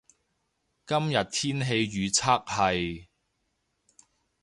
[0.87, 3.05] 今日天氣預測係